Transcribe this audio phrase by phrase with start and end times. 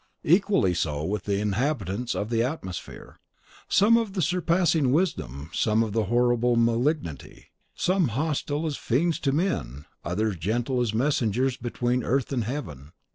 [0.23, 3.19] Equally so with the inhabitants of the atmosphere:
[3.69, 10.37] some of surpassing wisdom, some of horrible malignity; some hostile as fiends to men, others
[10.37, 12.93] gentle as messengers between earth and heaven.